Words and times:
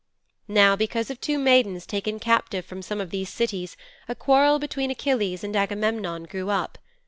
'Now 0.47 0.75
because 0.75 1.11
of 1.11 1.21
two 1.21 1.37
maidens 1.37 1.85
taken 1.85 2.19
captive 2.19 2.65
from 2.65 2.81
some 2.81 2.99
of 2.99 3.11
these 3.11 3.29
cities 3.29 3.77
a 4.09 4.15
quarrel 4.15 4.57
between 4.57 4.89
Achilles 4.89 5.43
and 5.43 5.55
Agamemnon 5.55 6.23
grew 6.23 6.49
up. 6.49 6.79